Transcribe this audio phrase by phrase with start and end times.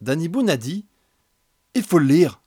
[0.00, 0.86] Danny Boone a dit
[1.74, 2.40] Il faut le lire.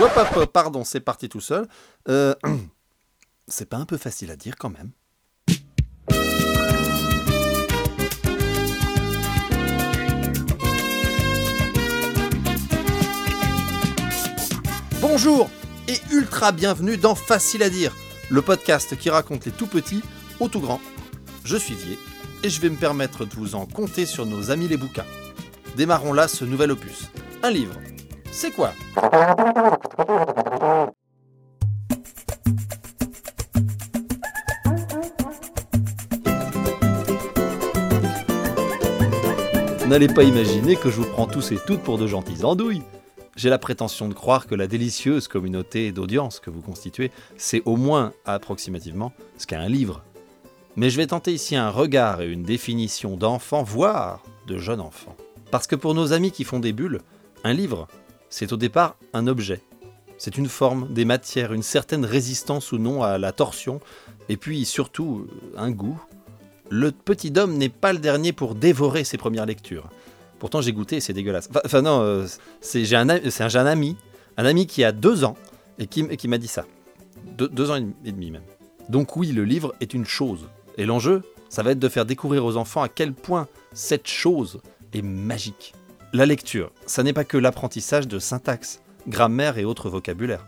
[0.00, 1.66] Hop, pardon, c'est parti tout seul.
[2.08, 2.34] Euh,
[3.48, 4.90] c'est pas un peu facile à dire quand même.
[15.00, 15.50] Bonjour
[15.88, 17.94] et ultra bienvenue dans Facile à dire,
[18.30, 20.02] le podcast qui raconte les tout petits
[20.40, 20.80] aux tout grands.
[21.44, 21.98] Je suis Vier
[22.42, 25.04] et je vais me permettre de vous en compter sur nos amis les bouquins.
[25.76, 27.10] Démarrons là ce nouvel opus.
[27.42, 27.74] Un livre.
[28.30, 28.72] C'est quoi?
[39.86, 42.82] N'allez pas imaginer que je vous prends tous et toutes pour de gentilles andouilles.
[43.36, 47.76] J'ai la prétention de croire que la délicieuse communauté d'audience que vous constituez, c'est au
[47.76, 50.02] moins approximativement ce qu'est un livre.
[50.76, 55.16] Mais je vais tenter ici un regard et une définition d'enfant, voire de jeune enfant.
[55.50, 57.00] Parce que pour nos amis qui font des bulles,
[57.44, 57.88] un livre,
[58.28, 59.62] c'est au départ un objet.
[60.18, 63.80] C'est une forme, des matières, une certaine résistance ou non à la torsion,
[64.28, 65.98] et puis surtout un goût.
[66.68, 69.88] Le petit homme n'est pas le dernier pour dévorer ses premières lectures.
[70.38, 71.48] Pourtant, j'ai goûté et c'est dégueulasse.
[71.64, 72.26] Enfin, non, euh,
[72.60, 73.96] c'est un, un jeune ami,
[74.36, 75.36] un ami qui a deux ans
[75.78, 76.66] et qui m'a dit ça.
[77.38, 78.42] deux ans et demi même.
[78.90, 80.48] Donc oui, le livre est une chose.
[80.78, 84.60] Et l'enjeu, ça va être de faire découvrir aux enfants à quel point cette chose
[84.92, 85.74] est magique.
[86.12, 90.46] La lecture, ça n'est pas que l'apprentissage de syntaxe, grammaire et autres vocabulaires.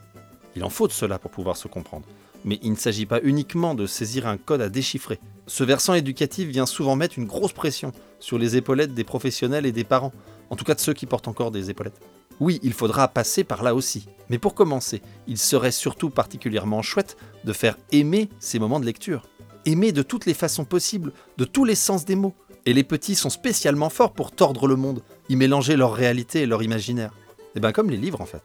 [0.56, 2.06] Il en faut de cela pour pouvoir se comprendre.
[2.45, 5.19] Mais il ne s'agit pas uniquement de saisir un code à déchiffrer.
[5.47, 9.73] Ce versant éducatif vient souvent mettre une grosse pression sur les épaulettes des professionnels et
[9.73, 10.12] des parents,
[10.51, 12.01] en tout cas de ceux qui portent encore des épaulettes.
[12.41, 14.06] Oui, il faudra passer par là aussi.
[14.31, 19.23] Mais pour commencer, il serait surtout particulièrement chouette de faire aimer ces moments de lecture.
[19.69, 22.33] Aimer de toutes les façons possibles, de tous les sens des mots.
[22.64, 26.47] Et les petits sont spécialement forts pour tordre le monde, y mélanger leur réalité et
[26.47, 27.12] leur imaginaire.
[27.38, 28.41] Et eh bien comme les livres en fait.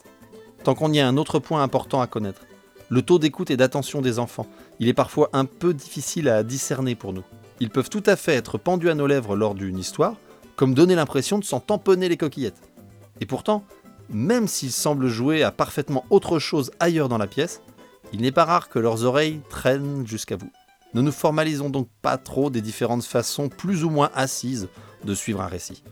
[0.65, 2.41] Tant qu'on y a un autre point important à connaître,
[2.89, 4.48] le taux d'écoute et d'attention des enfants,
[4.81, 7.23] il est parfois un peu difficile à discerner pour nous.
[7.61, 10.17] Ils peuvent tout à fait être pendus à nos lèvres lors d'une histoire,
[10.58, 12.69] comme donner l'impression de s'en tamponner les coquillettes.
[13.21, 13.64] Et pourtant,
[14.09, 17.61] même s'ils semblent jouer à parfaitement autre chose ailleurs dans la pièce,
[18.11, 20.52] il n'est pas rare que leurs oreilles traînent jusqu'à vous.
[20.93, 24.70] Ne nous formalisons donc pas trop des différentes façons plus ou moins assises
[25.04, 25.83] de suivre un récit.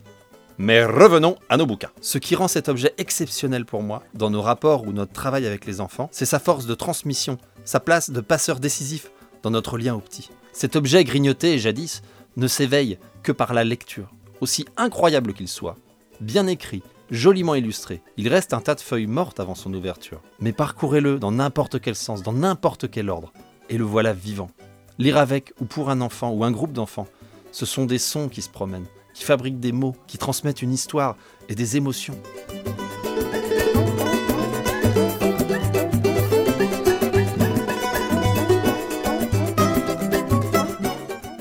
[0.58, 1.90] Mais revenons à nos bouquins.
[2.00, 5.66] Ce qui rend cet objet exceptionnel pour moi, dans nos rapports ou notre travail avec
[5.66, 9.10] les enfants, c'est sa force de transmission, sa place de passeur décisif
[9.42, 10.30] dans notre lien au petit.
[10.52, 12.02] Cet objet grignoté jadis
[12.36, 15.76] ne s'éveille que par la lecture, aussi incroyable qu'il soit.
[16.20, 20.20] Bien écrit, joliment illustré, il reste un tas de feuilles mortes avant son ouverture.
[20.38, 23.32] Mais parcourez-le dans n'importe quel sens, dans n'importe quel ordre,
[23.68, 24.50] et le voilà vivant.
[24.98, 27.08] Lire avec ou pour un enfant ou un groupe d'enfants,
[27.50, 31.16] ce sont des sons qui se promènent, qui fabriquent des mots, qui transmettent une histoire
[31.48, 32.18] et des émotions.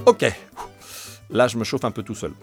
[0.06, 0.25] Ok,
[1.29, 2.34] là je me chauffe un peu tout seul.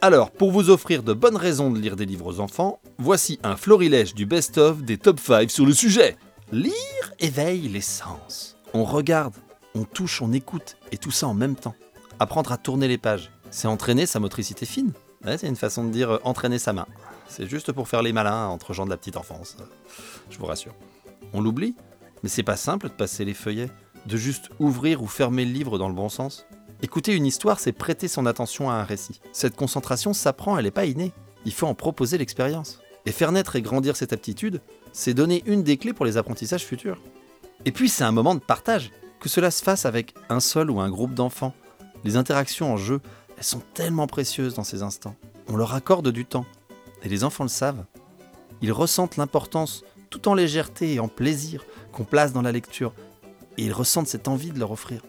[0.00, 3.56] Alors, pour vous offrir de bonnes raisons de lire des livres aux enfants, voici un
[3.56, 6.16] florilège du best-of des top 5 sur le sujet.
[6.52, 6.72] Lire
[7.18, 8.56] éveille les sens.
[8.74, 9.34] On regarde,
[9.74, 11.74] on touche, on écoute, et tout ça en même temps.
[12.20, 14.92] Apprendre à tourner les pages, c'est entraîner sa motricité fine.
[15.24, 16.86] c'est une façon de dire euh, entraîner sa main.
[17.28, 19.56] C'est juste pour faire les malins entre gens de la petite enfance.
[20.30, 20.74] Je vous rassure.
[21.32, 21.76] On l'oublie,
[22.22, 23.70] mais c'est pas simple de passer les feuillets,
[24.06, 26.46] de juste ouvrir ou fermer le livre dans le bon sens.
[26.82, 29.20] Écouter une histoire, c'est prêter son attention à un récit.
[29.32, 31.12] Cette concentration s'apprend, elle n'est pas innée.
[31.44, 32.80] Il faut en proposer l'expérience.
[33.06, 34.60] Et faire naître et grandir cette aptitude,
[34.92, 37.00] c'est donner une des clés pour les apprentissages futurs.
[37.64, 38.90] Et puis c'est un moment de partage,
[39.20, 41.54] que cela se fasse avec un seul ou un groupe d'enfants.
[42.04, 43.00] Les interactions en jeu,
[43.36, 45.16] elles sont tellement précieuses dans ces instants.
[45.48, 46.46] On leur accorde du temps.
[47.02, 47.84] Et les enfants le savent.
[48.60, 52.92] Ils ressentent l'importance, tout en légèreté et en plaisir, qu'on place dans la lecture.
[53.56, 55.02] Et ils ressentent cette envie de leur offrir.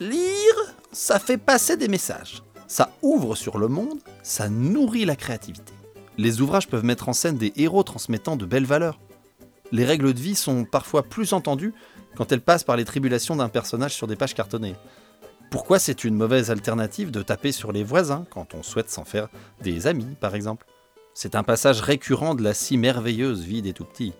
[0.00, 2.42] Lire, ça fait passer des messages.
[2.66, 5.72] Ça ouvre sur le monde, ça nourrit la créativité.
[6.18, 8.98] Les ouvrages peuvent mettre en scène des héros transmettant de belles valeurs.
[9.70, 11.74] Les règles de vie sont parfois plus entendues
[12.16, 14.76] quand elles passent par les tribulations d'un personnage sur des pages cartonnées.
[15.50, 19.28] Pourquoi c'est une mauvaise alternative de taper sur les voisins quand on souhaite s'en faire
[19.62, 20.66] des amis, par exemple?
[21.14, 24.12] C'est un passage récurrent de la si merveilleuse vie des tout-petits.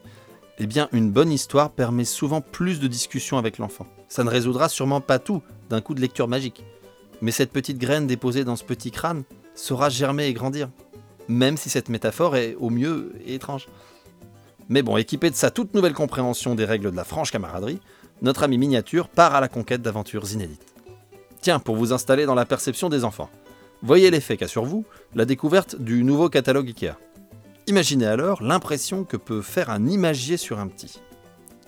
[0.58, 3.86] Eh bien, une bonne histoire permet souvent plus de discussions avec l'enfant.
[4.08, 6.64] Ça ne résoudra sûrement pas tout d'un coup de lecture magique.
[7.20, 9.22] Mais cette petite graine déposée dans ce petit crâne
[9.54, 10.70] saura germer et grandir.
[11.28, 13.68] Même si cette métaphore est, au mieux, étrange.
[14.68, 17.80] Mais bon, équipé de sa toute nouvelle compréhension des règles de la franche camaraderie,
[18.20, 20.74] notre ami miniature part à la conquête d'aventures inédites.
[21.40, 23.30] Tiens, pour vous installer dans la perception des enfants.
[23.82, 24.84] Voyez l'effet qu'a sur vous
[25.14, 26.96] la découverte du nouveau catalogue Ikea.
[27.66, 31.00] Imaginez alors l'impression que peut faire un imagier sur un petit.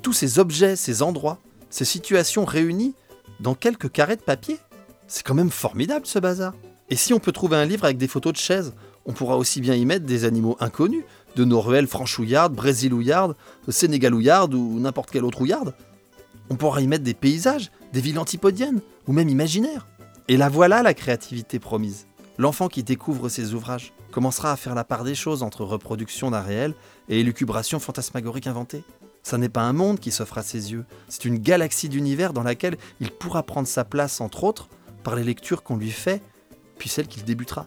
[0.02, 1.38] Tous ces objets, ces endroits,
[1.70, 2.94] ces situations réunies
[3.38, 4.58] dans quelques carrés de papier.
[5.06, 6.52] C'est quand même formidable ce bazar.
[6.90, 8.74] Et si on peut trouver un livre avec des photos de chaises,
[9.06, 11.04] on pourra aussi bien y mettre des animaux inconnus,
[11.36, 13.36] de nos ruelles franchouillardes, brésilouillardes,
[13.68, 15.74] sénégalouillardes ou n'importe quelle autre ouillarde.
[16.50, 19.86] On pourra y mettre des paysages, des villes antipodiennes, ou même imaginaires.
[20.28, 22.06] Et la voilà la créativité promise.
[22.38, 26.40] L'enfant qui découvre ces ouvrages commencera à faire la part des choses entre reproduction d'un
[26.40, 26.74] réel
[27.08, 28.82] et élucubration fantasmagorique inventée.
[29.22, 32.42] Ça n'est pas un monde qui s'offre à ses yeux, c'est une galaxie d'univers dans
[32.42, 34.68] laquelle il pourra prendre sa place, entre autres,
[35.04, 36.22] par les lectures qu'on lui fait,
[36.78, 37.66] puis celles qu'il débutera.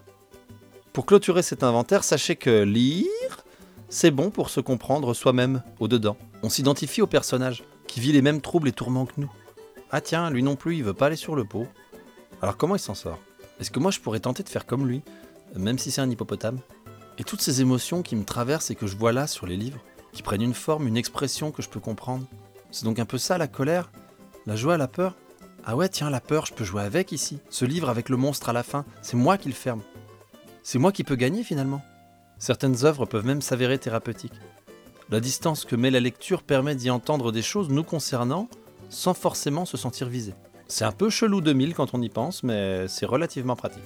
[0.92, 3.08] Pour clôturer cet inventaire, sachez que lire,
[3.94, 6.16] c'est bon pour se comprendre soi-même au-dedans.
[6.42, 9.30] On s'identifie au personnage, qui vit les mêmes troubles et tourments que nous.
[9.92, 11.68] Ah tiens, lui non plus, il veut pas aller sur le pot.
[12.42, 13.20] Alors comment il s'en sort?
[13.60, 15.02] Est-ce que moi je pourrais tenter de faire comme lui,
[15.54, 16.58] même si c'est un hippopotame?
[17.18, 19.78] Et toutes ces émotions qui me traversent et que je vois là sur les livres,
[20.12, 22.26] qui prennent une forme, une expression que je peux comprendre.
[22.72, 23.92] C'est donc un peu ça la colère,
[24.46, 25.14] la joie, la peur?
[25.64, 27.38] Ah ouais, tiens, la peur, je peux jouer avec ici.
[27.48, 29.82] Ce livre avec le monstre à la fin, c'est moi qui le ferme.
[30.64, 31.80] C'est moi qui peux gagner finalement.
[32.38, 34.32] Certaines œuvres peuvent même s'avérer thérapeutiques.
[35.10, 38.48] La distance que met la lecture permet d'y entendre des choses nous concernant
[38.88, 40.34] sans forcément se sentir visé.
[40.66, 43.82] C'est un peu chelou 2000 quand on y pense, mais c'est relativement pratique.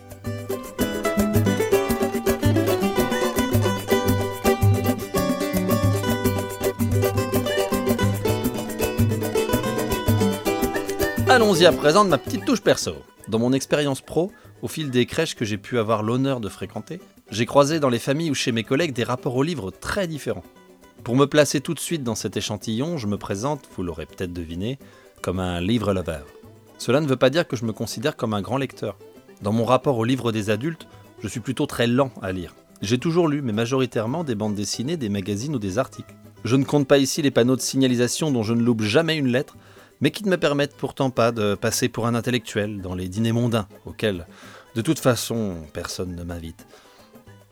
[11.29, 12.95] Allons-y à présent de ma petite touche perso.
[13.29, 17.01] Dans mon expérience pro, au fil des crèches que j'ai pu avoir l'honneur de fréquenter,
[17.31, 20.45] j'ai croisé dans les familles ou chez mes collègues des rapports aux livres très différents.
[21.05, 24.33] Pour me placer tout de suite dans cet échantillon, je me présente, vous l'aurez peut-être
[24.33, 24.79] deviné,
[25.21, 26.21] comme un livre lover.
[26.79, 28.97] Cela ne veut pas dire que je me considère comme un grand lecteur.
[29.43, 30.87] Dans mon rapport aux livres des adultes,
[31.21, 32.55] je suis plutôt très lent à lire.
[32.81, 36.15] J'ai toujours lu, mais majoritairement des bandes dessinées, des magazines ou des articles.
[36.45, 39.29] Je ne compte pas ici les panneaux de signalisation dont je ne loupe jamais une
[39.29, 39.57] lettre,
[40.01, 43.33] mais qui ne me permettent pourtant pas de passer pour un intellectuel dans les dîners
[43.33, 44.27] mondains auxquels,
[44.75, 46.67] de toute façon, personne ne m'invite.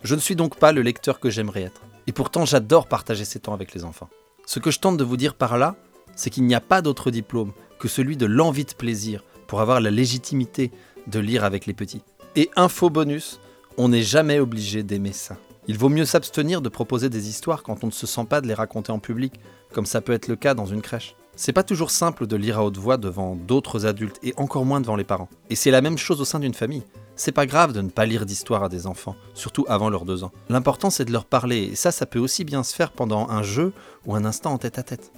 [0.03, 1.83] Je ne suis donc pas le lecteur que j'aimerais être.
[2.07, 4.09] Et pourtant, j'adore partager ces temps avec les enfants.
[4.47, 5.77] Ce que je tente de vous dire par là,
[6.15, 9.81] c'est qu'il n'y a pas d'autre diplôme que celui de l'envie de plaisir pour avoir
[9.81, 10.71] la légitimité
[11.07, 12.03] de lire avec les petits.
[12.37, 13.41] Et info bonus,
[13.77, 15.37] on n'est jamais obligé d'aimer ça.
[15.69, 18.47] Il vaut mieux s'abstenir de proposer des histoires quand on ne se sent pas de
[18.47, 19.35] les raconter en public,
[19.73, 21.17] comme ça peut être le cas dans une crèche.
[21.35, 24.81] C'est pas toujours simple de lire à haute voix devant d'autres adultes et encore moins
[24.81, 25.29] devant les parents.
[25.51, 26.85] Et c'est la même chose au sein d'une famille.
[27.17, 30.23] C'est pas grave de ne pas lire d'histoire à des enfants, surtout avant leurs deux
[30.23, 30.33] ans.
[30.51, 33.43] L'important c'est de leur parler, et ça, ça peut aussi bien se faire pendant un
[33.43, 33.73] jeu
[34.05, 35.13] ou un instant en tête à tête.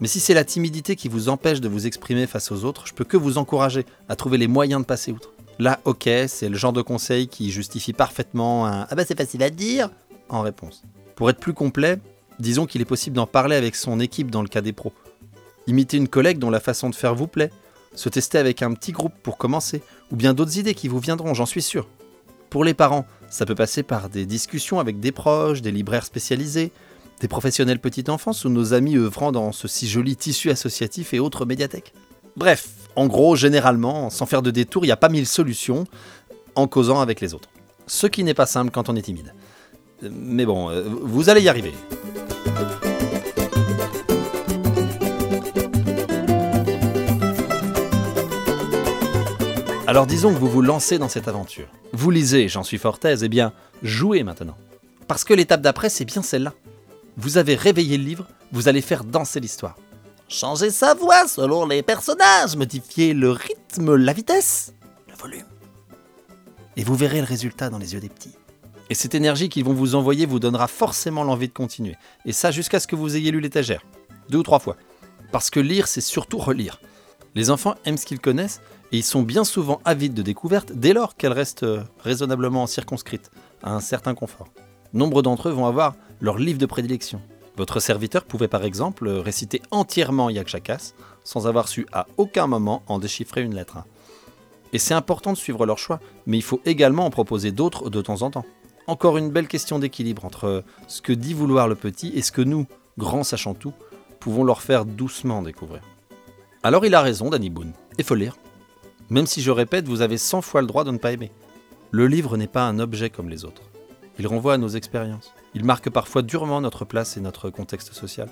[0.00, 2.94] Mais si c'est la timidité qui vous empêche de vous exprimer face aux autres, je
[2.94, 5.32] peux que vous encourager à trouver les moyens de passer outre.
[5.58, 9.42] Là, ok, c'est le genre de conseil qui justifie parfaitement un Ah bah c'est facile
[9.42, 9.90] à dire
[10.28, 10.82] en réponse.
[11.14, 11.98] Pour être plus complet,
[12.38, 14.92] disons qu'il est possible d'en parler avec son équipe dans le cas des pros.
[15.66, 17.50] Imiter une collègue dont la façon de faire vous plaît.
[17.94, 19.82] Se tester avec un petit groupe pour commencer.
[20.10, 21.88] Ou bien d'autres idées qui vous viendront, j'en suis sûr.
[22.50, 26.70] Pour les parents, ça peut passer par des discussions avec des proches, des libraires spécialisés,
[27.20, 31.18] des professionnels petite enfance ou nos amis œuvrant dans ce si joli tissu associatif et
[31.18, 31.94] autres médiathèques.
[32.36, 35.84] Bref, en gros, généralement, sans faire de détour, il n'y a pas mille solutions
[36.54, 37.48] en causant avec les autres.
[37.86, 39.34] Ce qui n'est pas simple quand on est timide.
[40.02, 41.72] Mais bon, euh, vous allez y arriver.
[49.84, 51.66] Alors disons que vous vous lancez dans cette aventure.
[51.92, 54.56] Vous lisez, j'en suis fort aise, eh bien, jouez maintenant.
[55.08, 56.54] Parce que l'étape d'après, c'est bien celle-là.
[57.16, 59.76] Vous avez réveillé le livre, vous allez faire danser l'histoire.
[60.28, 64.72] Changer sa voix selon les personnages, modifier le rythme, la vitesse,
[65.08, 65.46] le volume.
[66.76, 68.36] Et vous verrez le résultat dans les yeux des petits.
[68.88, 71.96] Et cette énergie qu'ils vont vous envoyer vous donnera forcément l'envie de continuer.
[72.24, 73.82] Et ça jusqu'à ce que vous ayez lu l'étagère.
[74.30, 74.76] Deux ou trois fois.
[75.32, 76.80] Parce que lire, c'est surtout relire.
[77.34, 78.60] Les enfants aiment ce qu'ils connaissent
[78.92, 83.30] et ils sont bien souvent avides de découvertes dès lors qu'elles restent euh, raisonnablement circonscrites
[83.62, 84.48] à un certain confort.
[84.92, 87.20] Nombre d'entre eux vont avoir leur livre de prédilection.
[87.56, 90.92] Votre serviteur pouvait par exemple réciter entièrement Yakchakas
[91.24, 93.78] sans avoir su à aucun moment en déchiffrer une lettre.
[94.74, 98.00] Et c'est important de suivre leur choix, mais il faut également en proposer d'autres de
[98.00, 98.46] temps en temps.
[98.86, 102.42] Encore une belle question d'équilibre entre ce que dit vouloir le petit et ce que
[102.42, 102.66] nous,
[102.98, 103.72] grands sachant tout,
[104.18, 105.82] pouvons leur faire doucement découvrir.
[106.62, 107.72] Alors il a raison, Danny Boone.
[107.98, 108.36] Il faut lire.
[109.10, 111.32] Même si je répète, vous avez 100 fois le droit de ne pas aimer.
[111.90, 113.62] Le livre n'est pas un objet comme les autres.
[114.18, 115.32] Il renvoie à nos expériences.
[115.54, 118.28] Il marque parfois durement notre place et notre contexte social.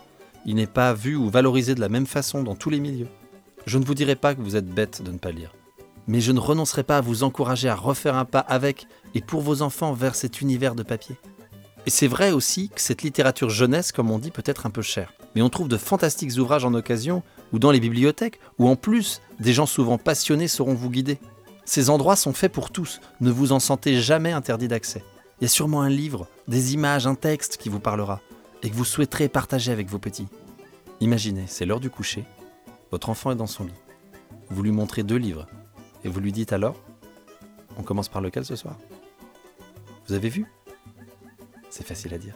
[0.47, 3.09] Il n'est pas vu ou valorisé de la même façon dans tous les milieux.
[3.67, 5.53] Je ne vous dirai pas que vous êtes bête de ne pas lire.
[6.07, 9.43] Mais je ne renoncerai pas à vous encourager à refaire un pas avec et pour
[9.43, 11.17] vos enfants vers cet univers de papier.
[11.87, 14.83] Et c'est vrai aussi que cette littérature jeunesse, comme on dit, peut être un peu
[14.83, 15.13] chère.
[15.35, 19.21] Mais on trouve de fantastiques ouvrages en occasion, ou dans les bibliothèques, où en plus,
[19.39, 21.19] des gens souvent passionnés sauront vous guider.
[21.65, 25.05] Ces endroits sont faits pour tous, ne vous en sentez jamais interdit d'accès.
[25.41, 28.21] Il y a sûrement un livre, des images, un texte qui vous parlera,
[28.63, 30.29] et que vous souhaiterez partager avec vos petits.
[31.01, 32.25] Imaginez, c'est l'heure du coucher,
[32.91, 33.73] votre enfant est dans son lit.
[34.51, 35.47] Vous lui montrez deux livres,
[36.05, 36.77] et vous lui dites alors
[37.77, 38.77] On commence par lequel ce soir?
[40.07, 40.47] Vous avez vu?
[41.71, 42.35] C'est facile à dire.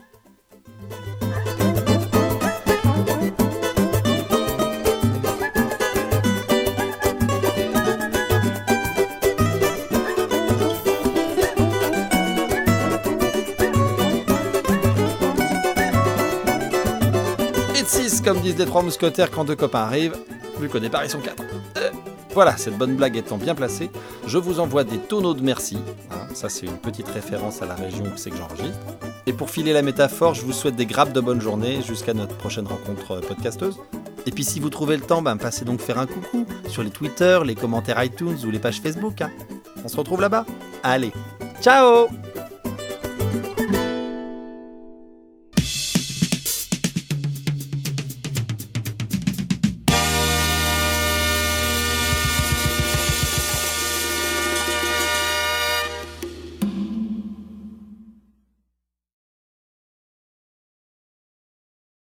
[18.24, 20.16] Comme disent les trois mousquetaires quand deux copains arrivent,
[20.58, 21.42] vu est pas, ils sont quatre.
[21.76, 21.90] Euh,
[22.32, 23.90] voilà, cette bonne blague étant bien placée,
[24.26, 25.76] je vous envoie des tonneaux de merci.
[26.10, 28.78] Hein, ça, c'est une petite référence à la région où c'est que j'enregistre.
[29.26, 32.34] Et pour filer la métaphore, je vous souhaite des grappes de bonne journée jusqu'à notre
[32.36, 33.78] prochaine rencontre euh, podcasteuse.
[34.26, 36.90] Et puis si vous trouvez le temps, ben, passez donc faire un coucou sur les
[36.90, 39.20] Twitter, les commentaires iTunes ou les pages Facebook.
[39.20, 39.30] hein.
[39.84, 40.46] On se retrouve là-bas.
[40.82, 41.12] Allez,
[41.60, 42.08] ciao